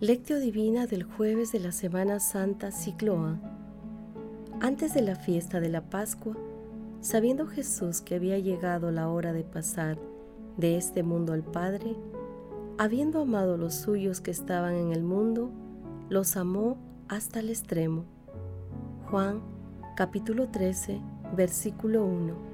[0.00, 3.38] Lectio Divina del jueves de la Semana Santa Ciclo A.
[4.60, 6.36] Antes de la fiesta de la Pascua,
[7.00, 9.96] sabiendo Jesús que había llegado la hora de pasar
[10.56, 11.94] de este mundo al Padre,
[12.76, 15.52] habiendo amado los suyos que estaban en el mundo,
[16.08, 18.04] los amó hasta el extremo.
[19.10, 19.42] Juan
[19.94, 21.00] capítulo 13,
[21.36, 22.53] versículo 1.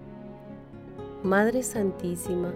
[1.23, 2.51] Madre Santísima,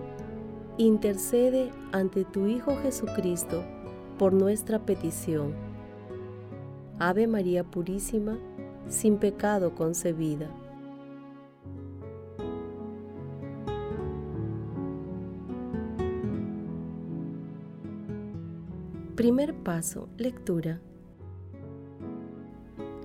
[0.80, 3.64] intercede ante tu Hijo Jesucristo
[4.18, 5.54] por nuestra petición.
[6.98, 8.40] Ave María Purísima,
[8.88, 10.50] sin pecado concebida.
[19.16, 20.82] Primer paso, lectura.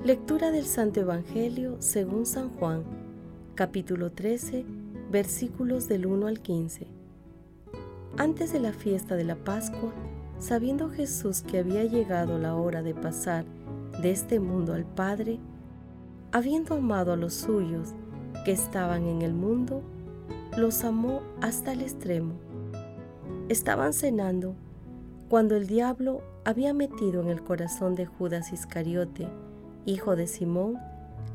[0.03, 2.83] Lectura del Santo Evangelio según San Juan,
[3.55, 4.79] capítulo 13,
[5.11, 6.86] versículos del 1 al 15.
[8.16, 9.92] Antes de la fiesta de la Pascua,
[10.39, 13.44] sabiendo Jesús que había llegado la hora de pasar
[14.03, 15.41] de este mundo al Padre,
[16.31, 17.88] habiendo amado a los suyos
[18.44, 19.83] que estaban en el mundo,
[20.56, 22.34] los amó hasta el extremo.
[23.48, 24.55] Estaban cenando
[25.28, 29.26] cuando el diablo había metido en el corazón de Judas Iscariote,
[29.87, 30.78] hijo de Simón,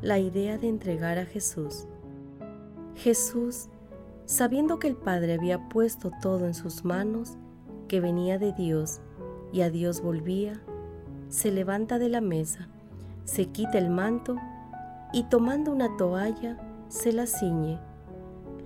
[0.02, 1.88] la idea de entregar a Jesús.
[2.96, 3.68] Jesús,
[4.26, 7.38] sabiendo que el Padre había puesto todo en sus manos,
[7.88, 9.02] que venía de Dios
[9.52, 10.62] y a Dios volvía,
[11.30, 12.70] se levanta de la mesa,
[13.26, 14.38] se quita el manto
[15.14, 16.58] y tomando una toalla
[16.88, 17.80] se la ciñe.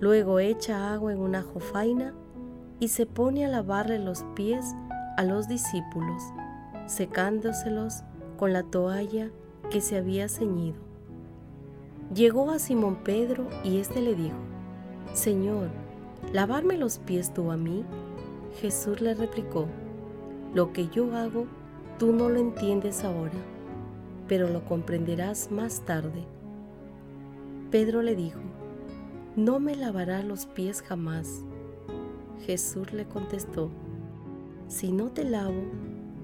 [0.00, 2.14] Luego echa agua en una jofaina
[2.78, 4.64] y se pone a lavarle los pies
[5.16, 6.22] a los discípulos,
[6.86, 8.02] secándoselos
[8.38, 9.30] con la toalla
[9.70, 10.89] que se había ceñido.
[12.14, 14.36] Llegó a Simón Pedro y éste le dijo,
[15.12, 15.68] Señor,
[16.32, 17.84] ¿lavarme los pies tú a mí?
[18.60, 19.66] Jesús le replicó,
[20.52, 21.46] Lo que yo hago,
[21.98, 23.38] tú no lo entiendes ahora,
[24.26, 26.24] pero lo comprenderás más tarde.
[27.70, 28.40] Pedro le dijo,
[29.36, 31.44] No me lavarás los pies jamás.
[32.44, 33.70] Jesús le contestó,
[34.66, 35.62] Si no te lavo,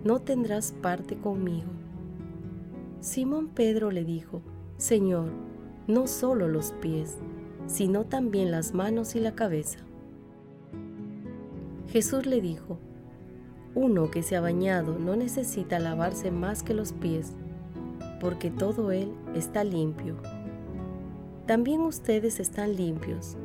[0.02, 1.70] no tendrás parte conmigo.
[3.00, 4.42] Simón Pedro le dijo,
[4.78, 5.30] Señor,
[5.86, 7.16] no solo los pies,
[7.66, 9.78] sino también las manos y la cabeza.
[11.88, 12.78] Jesús le dijo,
[13.74, 17.32] uno que se ha bañado no necesita lavarse más que los pies,
[18.20, 20.16] porque todo él está limpio.
[21.46, 23.36] También ustedes están limpios,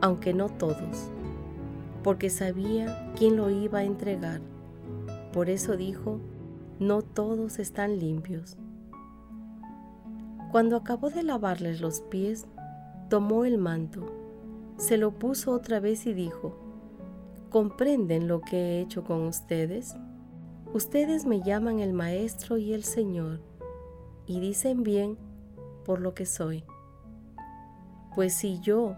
[0.00, 1.10] aunque no todos,
[2.04, 4.40] porque sabía quién lo iba a entregar.
[5.32, 6.20] Por eso dijo,
[6.78, 8.56] no todos están limpios.
[10.50, 12.44] Cuando acabó de lavarles los pies,
[13.08, 14.12] tomó el manto,
[14.78, 16.56] se lo puso otra vez y dijo,
[17.50, 19.94] ¿comprenden lo que he hecho con ustedes?
[20.74, 23.40] Ustedes me llaman el Maestro y el Señor,
[24.26, 25.18] y dicen bien
[25.84, 26.64] por lo que soy.
[28.16, 28.96] Pues si yo,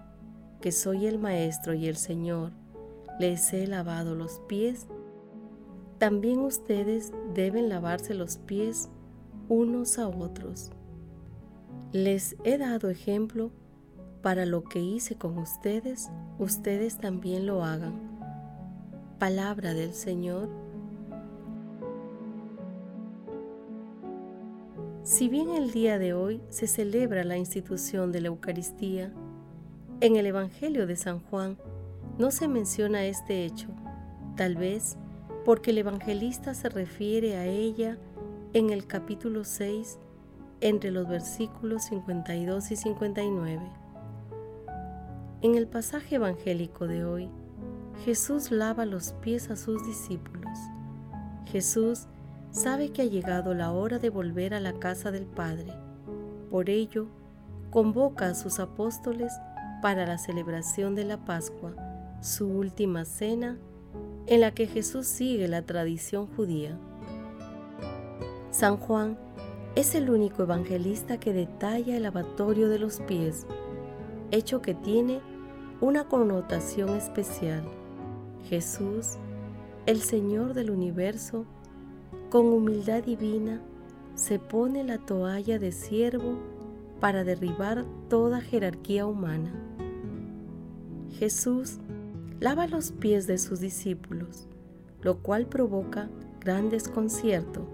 [0.62, 2.52] que soy el Maestro y el Señor,
[3.20, 4.86] les he lavado los pies,
[5.98, 8.88] también ustedes deben lavarse los pies
[9.50, 10.72] unos a otros.
[11.92, 13.50] Les he dado ejemplo
[14.22, 17.94] para lo que hice con ustedes, ustedes también lo hagan.
[19.18, 20.48] Palabra del Señor.
[25.02, 29.12] Si bien el día de hoy se celebra la institución de la Eucaristía,
[30.00, 31.58] en el Evangelio de San Juan
[32.18, 33.68] no se menciona este hecho,
[34.36, 34.96] tal vez
[35.44, 37.98] porque el evangelista se refiere a ella
[38.52, 39.98] en el capítulo 6
[40.62, 43.60] entre los versículos 52 y 59.
[45.42, 47.28] En el pasaje evangélico de hoy,
[48.04, 50.56] Jesús lava los pies a sus discípulos.
[51.46, 52.06] Jesús
[52.52, 55.72] sabe que ha llegado la hora de volver a la casa del Padre.
[56.48, 57.08] Por ello,
[57.70, 59.32] convoca a sus apóstoles
[59.82, 61.74] para la celebración de la Pascua,
[62.20, 63.58] su última cena,
[64.26, 66.78] en la que Jesús sigue la tradición judía.
[68.52, 69.18] San Juan
[69.74, 73.46] es el único evangelista que detalla el lavatorio de los pies,
[74.30, 75.20] hecho que tiene
[75.80, 77.64] una connotación especial.
[78.48, 79.16] Jesús,
[79.86, 81.46] el Señor del universo,
[82.30, 83.62] con humildad divina,
[84.14, 86.38] se pone la toalla de siervo
[87.00, 89.52] para derribar toda jerarquía humana.
[91.18, 91.78] Jesús
[92.40, 94.48] lava los pies de sus discípulos,
[95.00, 96.10] lo cual provoca
[96.40, 97.66] gran desconcierto,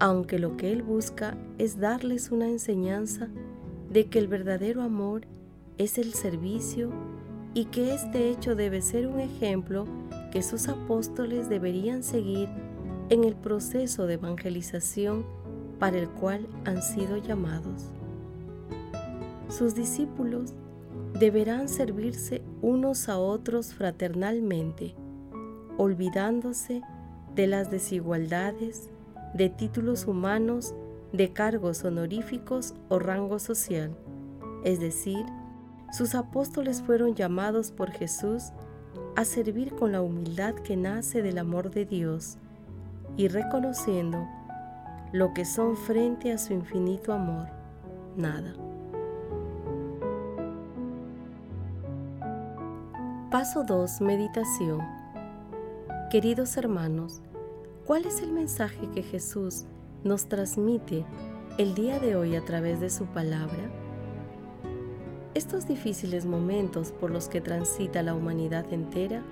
[0.00, 3.28] aunque lo que Él busca es darles una enseñanza
[3.90, 5.22] de que el verdadero amor
[5.78, 6.90] es el servicio
[7.54, 9.86] y que este hecho debe ser un ejemplo
[10.30, 12.48] que sus apóstoles deberían seguir
[13.08, 15.24] en el proceso de evangelización
[15.78, 17.90] para el cual han sido llamados.
[19.48, 20.52] Sus discípulos
[21.18, 24.94] deberán servirse unos a otros fraternalmente,
[25.78, 26.82] olvidándose
[27.34, 28.90] de las desigualdades,
[29.34, 30.74] de títulos humanos,
[31.12, 33.96] de cargos honoríficos o rango social.
[34.64, 35.24] Es decir,
[35.92, 38.52] sus apóstoles fueron llamados por Jesús
[39.16, 42.38] a servir con la humildad que nace del amor de Dios
[43.16, 44.28] y reconociendo
[45.12, 47.48] lo que son frente a su infinito amor,
[48.16, 48.54] nada.
[53.30, 54.00] Paso 2.
[54.02, 54.80] Meditación.
[56.10, 57.20] Queridos hermanos,
[57.88, 59.64] ¿cuál es el mensaje que Jesús
[60.04, 61.06] nos transmite
[61.56, 63.70] el día de hoy a través de su palabra?
[65.32, 69.22] Estos difíciles momentos por los que transita la humanidad entera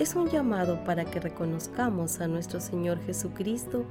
[0.00, 3.84] es un llamado para que reconozcamos a nuestro Señor Jesucristo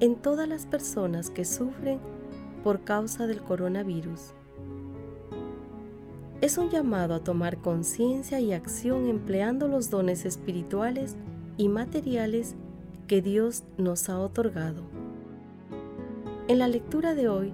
[0.00, 2.00] en todas las personas que sufren
[2.64, 4.34] por causa del coronavirus
[6.40, 11.14] es un llamado a tomar conciencia y acción empleando los dones espirituales
[11.56, 12.56] y materiales
[13.10, 14.84] que Dios nos ha otorgado.
[16.46, 17.52] En la lectura de hoy,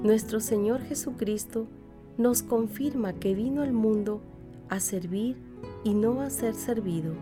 [0.00, 1.66] nuestro Señor Jesucristo
[2.18, 4.20] nos confirma que vino al mundo
[4.68, 5.36] a servir
[5.82, 7.14] y no a ser servido.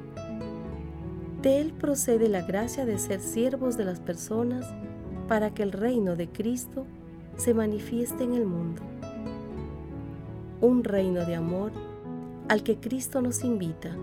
[1.41, 4.67] De Él procede la gracia de ser siervos de las personas
[5.27, 6.85] para que el reino de Cristo
[7.38, 8.82] se manifieste en el mundo
[10.61, 11.73] un reino de amor
[12.47, 13.97] al que Cristo nos invita,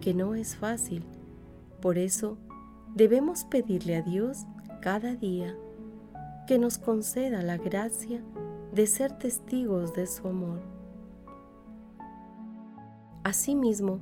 [0.00, 1.04] que no es fácil.
[1.82, 2.38] Por eso
[2.94, 4.46] debemos pedirle a Dios
[4.80, 5.56] cada día
[6.46, 8.22] que nos conceda la gracia
[8.72, 10.60] de ser testigos de su amor.
[13.24, 14.00] Asimismo,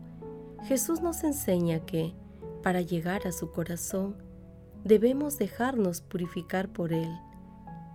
[0.64, 2.14] Jesús nos enseña que,
[2.62, 4.16] para llegar a su corazón,
[4.84, 7.10] debemos dejarnos purificar por Él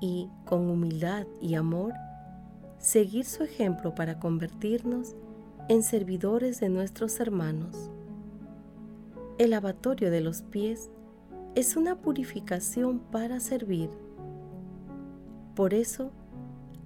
[0.02, 1.94] y, con humildad y amor,
[2.80, 5.16] seguir su ejemplo para convertirnos
[5.70, 7.92] en servidores de nuestros hermanos.
[9.38, 10.90] El lavatorio de los pies
[11.54, 13.92] es una purificación para servir.
[15.56, 16.12] Por eso,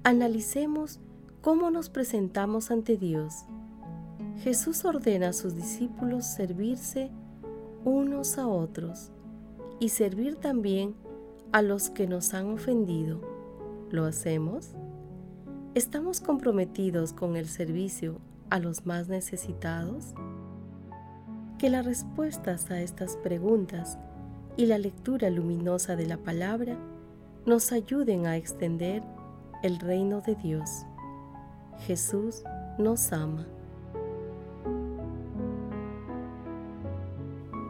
[0.03, 1.00] analicemos
[1.39, 3.45] cómo nos presentamos ante Dios.
[4.44, 7.09] Jesús ordena a sus discípulos servirse
[7.86, 9.12] unos a otros
[9.80, 10.94] y servir también
[11.54, 13.21] a los que nos han ofendido.
[13.92, 14.74] ¿Lo hacemos?
[15.74, 18.19] ¿Estamos comprometidos con el servicio
[18.50, 20.14] a los más necesitados?
[21.61, 23.99] Que las respuestas a estas preguntas
[24.57, 26.75] y la lectura luminosa de la palabra
[27.45, 29.03] nos ayuden a extender
[29.61, 30.87] el reino de Dios.
[31.85, 32.41] Jesús
[32.80, 33.45] nos ama.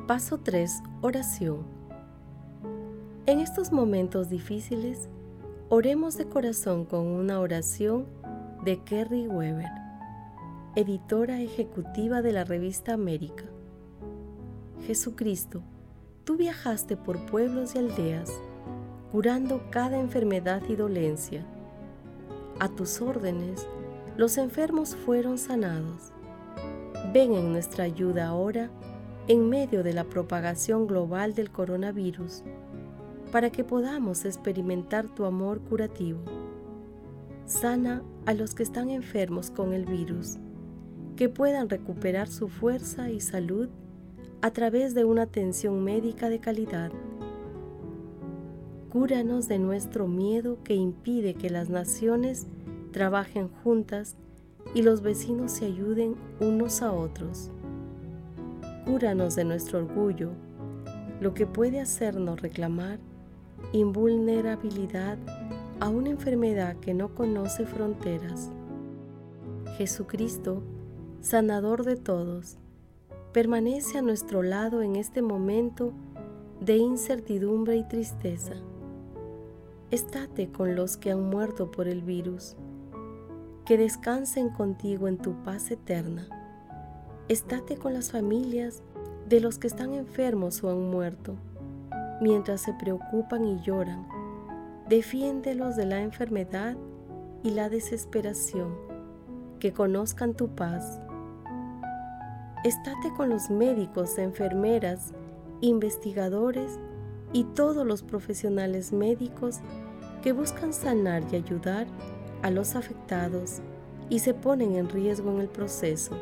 [0.07, 0.71] Paso 3.
[1.01, 1.65] Oración.
[3.25, 5.09] En estos momentos difíciles,
[5.67, 8.05] Oremos de corazón con una oración
[8.63, 9.67] de Kerry Weber,
[10.77, 13.50] editora ejecutiva de la revista América.
[14.85, 15.61] Jesucristo,
[16.23, 18.31] tú viajaste por pueblos y aldeas,
[19.11, 21.45] curando cada enfermedad y dolencia.
[22.59, 23.67] A tus órdenes,
[24.17, 26.11] los enfermos fueron sanados.
[27.13, 28.69] Ven en nuestra ayuda ahora
[29.27, 32.43] en medio de la propagación global del coronavirus
[33.31, 36.19] para que podamos experimentar tu amor curativo.
[37.45, 40.37] Sana a los que están enfermos con el virus,
[41.15, 43.69] que puedan recuperar su fuerza y salud
[44.41, 46.91] a través de una atención médica de calidad.
[48.91, 52.47] Cúranos de nuestro miedo que impide que las naciones
[52.91, 54.15] trabajen juntas
[54.73, 57.51] y los vecinos se ayuden unos a otros.
[58.85, 60.31] Cúranos de nuestro orgullo,
[61.19, 62.99] lo que puede hacernos reclamar
[63.73, 65.17] invulnerabilidad
[65.79, 68.49] a una enfermedad que no conoce fronteras.
[69.77, 70.63] Jesucristo,
[71.21, 72.57] sanador de todos,
[73.31, 75.93] permanece a nuestro lado en este momento
[76.59, 78.53] de incertidumbre y tristeza.
[79.89, 82.55] Estate con los que han muerto por el virus.
[83.65, 86.27] que descansen contigo en tu paz eterna.
[87.29, 88.81] Estate con las familias
[89.29, 91.35] de los que están enfermos o han muerto,
[92.21, 94.05] mientras se preocupan y lloran.
[94.89, 96.75] Defiéndelos de la enfermedad
[97.43, 98.75] y la desesperación,
[99.59, 100.99] que conozcan tu paz.
[102.63, 105.13] Estate con los médicos, enfermeras,
[105.61, 106.77] investigadores
[107.33, 109.61] y todos los profesionales médicos
[110.21, 111.87] que buscan sanar y ayudar
[112.43, 113.61] a los afectados
[114.09, 116.15] y se ponen en riesgo en el proceso.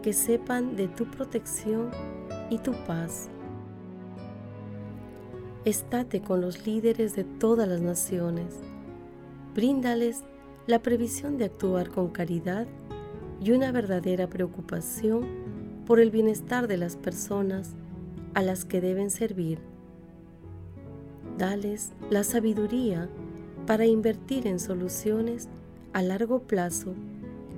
[0.00, 1.90] Que sepan de tu protección
[2.48, 3.28] y tu paz.
[5.64, 8.60] Estate con los líderes de todas las naciones.
[9.54, 10.22] Bríndales
[10.68, 12.68] la previsión de actuar con caridad
[13.42, 15.26] y una verdadera preocupación
[15.84, 17.74] por el bienestar de las personas
[18.34, 19.58] a las que deben servir.
[21.38, 23.08] Dales la sabiduría
[23.66, 25.48] para invertir en soluciones
[25.92, 26.94] a largo plazo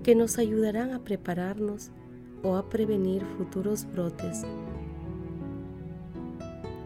[0.02, 1.90] que nos ayudarán a prepararnos
[2.42, 4.42] o a prevenir futuros brotes.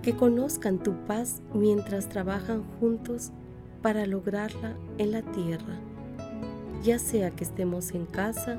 [0.02, 3.30] Que conozcan tu paz mientras trabajan juntos
[3.80, 5.78] para lograrla en la tierra,
[6.82, 8.58] ya sea que estemos en casa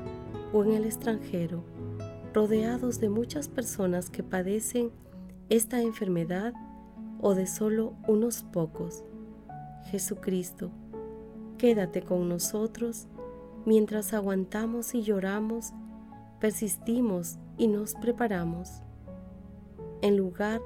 [0.52, 1.64] o en el extranjero,
[2.32, 4.90] rodeados de muchas personas que padecen
[5.48, 6.54] esta enfermedad
[7.20, 9.04] o de solo unos pocos.
[9.90, 10.70] Jesucristo,
[11.58, 13.08] quédate con nosotros
[13.66, 15.72] mientras aguantamos y lloramos,
[16.40, 18.82] persistimos y nos preparamos.
[20.02, 20.60] En lugar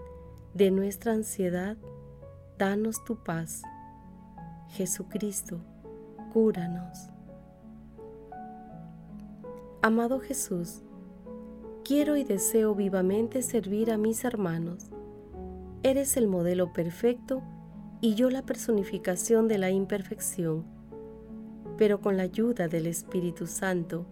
[0.54, 1.76] de nuestra ansiedad,
[2.58, 3.62] danos tu paz.
[4.68, 5.60] Jesucristo,
[6.32, 7.13] cúranos.
[9.84, 10.80] Amado Jesús,
[11.84, 14.88] quiero y deseo vivamente servir a mis hermanos.
[15.82, 17.42] Eres el modelo perfecto
[18.00, 20.64] y yo la personificación de la imperfección,
[21.76, 24.06] pero con la ayuda del Espíritu Santo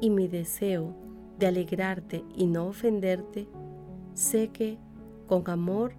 [0.00, 0.96] y mi deseo
[1.38, 3.48] de alegrarte y no ofenderte,
[4.14, 4.78] sé que,
[5.26, 5.92] con amor,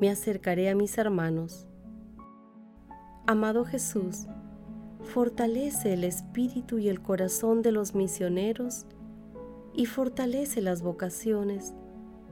[0.00, 1.68] me acercaré a mis hermanos.
[3.28, 4.26] Amado Jesús,
[5.12, 8.86] fortalece el espíritu y el corazón de los misioneros
[9.74, 11.74] y fortalece las vocaciones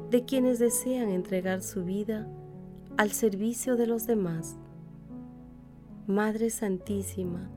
[0.08, 2.26] de quienes desean entregar su vida
[2.96, 4.56] al servicio de los demás.
[6.06, 7.50] Madre Santísima,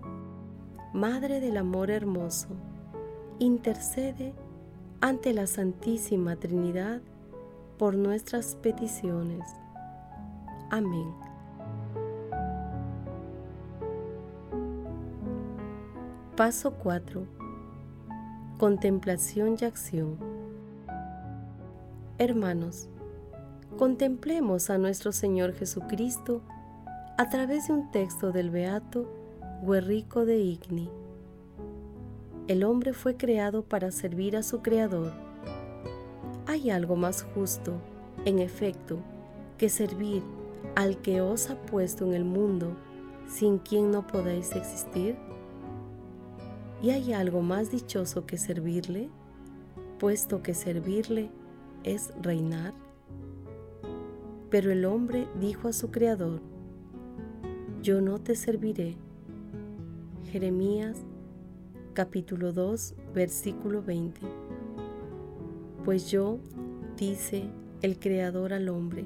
[0.94, 2.50] Madre del Amor Hermoso,
[3.39, 4.34] intercede
[5.00, 7.01] ante la Santísima Trinidad
[7.77, 9.44] por nuestras peticiones.
[10.70, 11.23] Amén.
[16.36, 17.28] Paso 4.
[18.58, 20.18] Contemplación y acción.
[22.18, 22.90] Hermanos,
[23.78, 26.42] contemplemos a nuestro Señor Jesucristo
[27.20, 29.08] a través de un texto del Beato
[29.62, 30.90] Guerrico de Igni.
[32.48, 35.12] El hombre fue creado para servir a su Creador.
[36.48, 37.74] ¿Hay algo más justo,
[38.25, 38.98] en efecto,
[39.60, 40.24] que servir
[40.74, 42.75] al que os ha puesto en el mundo
[43.28, 45.16] sin quien no podáis existir?
[46.84, 49.10] ¿Y hay algo más dichoso que servirle,
[50.00, 51.30] puesto que servirle
[51.86, 52.74] es reinar?
[54.50, 56.42] Pero el hombre dijo a su Creador,
[57.82, 58.98] Yo no te serviré.
[60.30, 60.98] Jeremías
[61.94, 64.20] capítulo 2 versículo 20.
[65.86, 66.40] Pues yo,
[66.98, 67.46] dice
[67.82, 69.06] el Creador al hombre,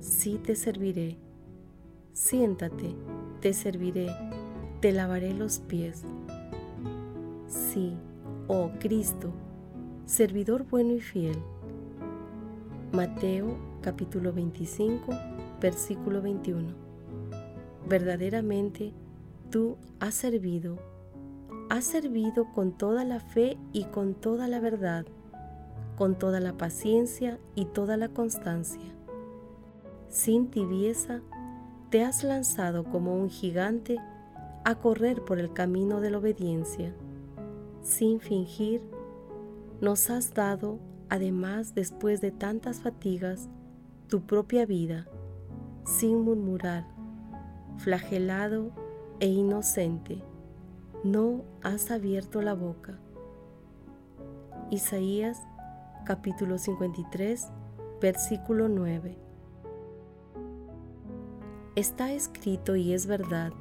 [0.00, 1.16] sí te serviré.
[2.12, 2.94] Siéntate,
[3.40, 4.08] te serviré,
[4.80, 6.04] te lavaré los pies.
[7.52, 7.94] Sí,
[8.48, 9.30] oh Cristo,
[10.06, 11.36] servidor bueno y fiel.
[12.92, 15.12] Mateo capítulo 25,
[15.60, 16.72] versículo 21.
[17.86, 18.94] Verdaderamente
[19.50, 20.78] tú has servido,
[21.68, 25.04] has servido con toda la fe y con toda la verdad,
[25.98, 28.96] con toda la paciencia y toda la constancia.
[30.08, 31.20] Sin tibieza,
[31.90, 33.98] te has lanzado como un gigante
[34.64, 36.94] a correr por el camino de la obediencia.
[37.82, 38.80] Sin fingir,
[39.80, 43.48] nos has dado, además después de tantas fatigas,
[44.06, 45.08] tu propia vida
[45.84, 46.86] sin murmurar,
[47.78, 48.70] flagelado
[49.18, 50.22] e inocente,
[51.02, 53.00] no has abierto la boca.
[54.70, 55.42] Isaías
[56.04, 57.48] capítulo 53,
[58.00, 59.18] versículo 9.
[61.74, 63.52] Está escrito y es verdad,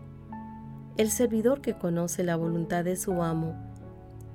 [0.98, 3.71] el servidor que conoce la voluntad de su amo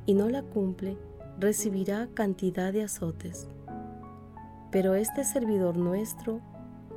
[0.07, 0.97] y no la cumple,
[1.39, 3.49] recibirá cantidad de azotes.
[4.71, 6.41] Pero este servidor nuestro,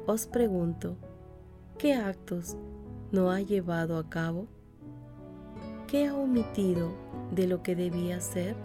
[0.05, 0.95] os pregunto,
[1.77, 2.57] ¿qué actos
[3.11, 4.47] no ha llevado a cabo?
[5.89, 6.91] ¿qué ha omitido
[7.31, 8.55] de lo que debía hacer?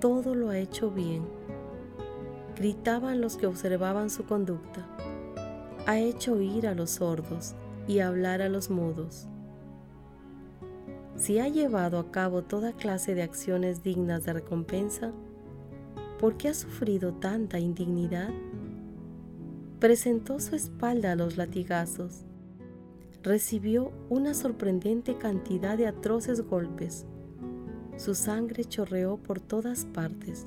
[0.00, 1.26] Todo lo ha hecho bien.
[2.56, 4.86] Gritaban los que observaban su conducta.
[5.86, 7.54] Ha hecho oír a los sordos
[7.86, 9.28] y hablar a los mudos.
[11.16, 15.12] Si ha llevado a cabo toda clase de acciones dignas de recompensa,
[16.18, 18.30] ¿por qué ha sufrido tanta indignidad?
[19.78, 22.24] Presentó su espalda a los latigazos
[23.24, 27.06] recibió una sorprendente cantidad de atroces golpes.
[27.96, 30.46] Su sangre chorreó por todas partes.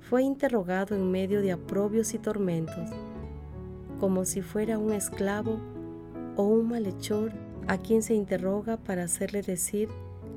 [0.00, 2.90] Fue interrogado en medio de aprobios y tormentos,
[3.98, 5.58] como si fuera un esclavo
[6.36, 7.32] o un malhechor
[7.68, 9.88] a quien se interroga para hacerle decir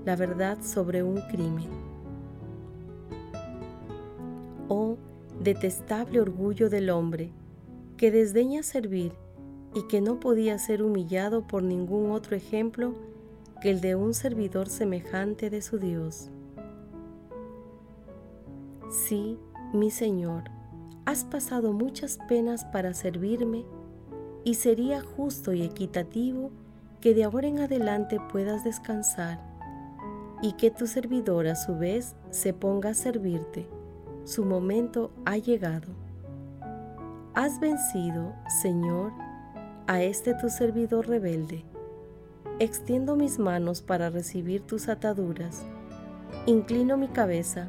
[0.05, 1.69] la verdad sobre un crimen.
[4.67, 4.97] Oh,
[5.41, 7.31] detestable orgullo del hombre,
[7.97, 9.13] que desdeña servir
[9.73, 12.95] y que no podía ser humillado por ningún otro ejemplo
[13.61, 16.29] que el de un servidor semejante de su Dios.
[18.89, 19.37] Sí,
[19.73, 20.43] mi Señor,
[21.05, 23.63] has pasado muchas penas para servirme
[24.43, 26.51] y sería justo y equitativo
[27.01, 29.39] que de ahora en adelante puedas descansar
[30.41, 33.67] y que tu servidor a su vez se ponga a servirte.
[34.23, 35.87] Su momento ha llegado.
[37.33, 39.11] Has vencido, Señor,
[39.87, 41.65] a este tu servidor rebelde.
[42.59, 45.65] Extiendo mis manos para recibir tus ataduras.
[46.45, 47.67] Inclino mi cabeza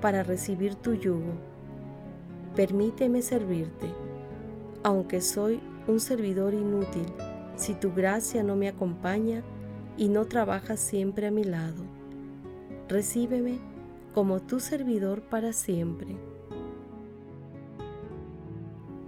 [0.00, 1.34] para recibir tu yugo.
[2.56, 3.86] Permíteme servirte,
[4.82, 7.06] aunque soy un servidor inútil
[7.56, 9.42] si tu gracia no me acompaña
[9.96, 11.84] y no trabaja siempre a mi lado.
[12.88, 13.58] Recíbeme
[14.14, 16.16] como tu servidor para siempre.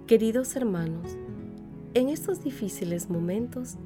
[0.07, 1.17] Queridos hermanos,
[1.93, 3.77] en estos difíciles momentos,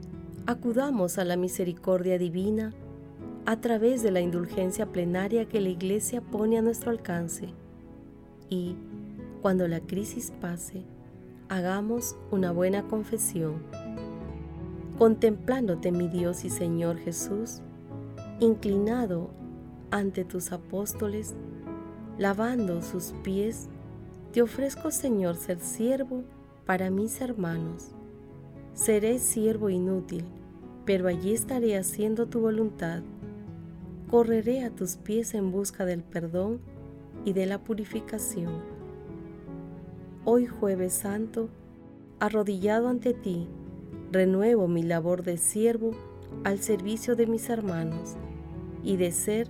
[0.46, 2.74] acudamos a la misericordia divina
[3.46, 7.50] a través de la indulgencia plenaria que la Iglesia pone a nuestro alcance
[8.50, 8.76] y,
[9.42, 10.84] cuando la crisis pase,
[11.50, 13.64] hagamos una buena confesión.
[15.00, 17.62] Contemplándote, mi Dios y Señor Jesús,
[18.40, 19.32] inclinado
[19.90, 21.34] ante tus apóstoles,
[22.20, 23.70] lavando sus pies,
[24.34, 26.24] te ofrezco, Señor, ser siervo
[26.66, 27.96] para mis hermanos
[28.80, 30.24] Seré siervo inútil,
[30.86, 33.02] pero allí estaré haciendo tu voluntad.
[34.10, 36.62] Correré a tus pies en busca del perdón
[37.26, 38.62] y de la purificación.
[40.24, 41.50] Hoy jueves santo,
[42.22, 43.50] arrodillado ante ti,
[44.12, 45.92] renuevo mi labor de siervo
[46.44, 48.16] al servicio de mis hermanos
[48.84, 49.48] y de ser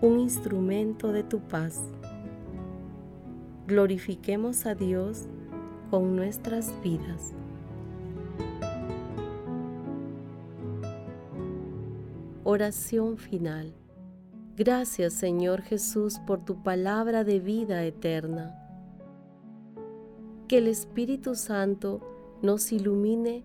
[0.00, 1.82] un instrumento de tu paz.
[3.66, 5.26] Glorifiquemos a Dios
[5.90, 7.34] con nuestras vidas.
[12.44, 13.74] Oración final.
[14.56, 18.56] Gracias Señor Jesús por tu palabra de vida eterna.
[20.48, 22.00] Que el Espíritu Santo
[22.42, 23.44] nos ilumine